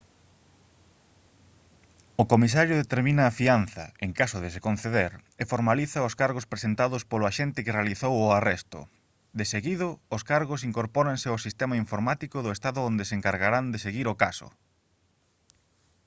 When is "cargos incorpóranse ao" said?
10.31-11.43